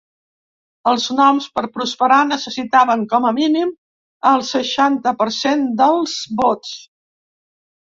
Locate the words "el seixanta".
4.33-5.15